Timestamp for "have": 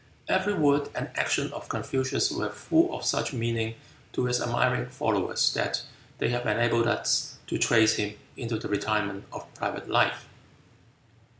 6.29-6.47